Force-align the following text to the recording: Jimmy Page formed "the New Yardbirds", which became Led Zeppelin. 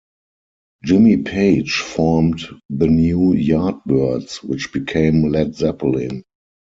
Jimmy 0.83 1.17
Page 1.17 1.75
formed 1.81 2.41
"the 2.71 2.87
New 2.87 3.33
Yardbirds", 3.35 4.43
which 4.43 4.73
became 4.73 5.29
Led 5.31 5.53
Zeppelin. 5.53 6.23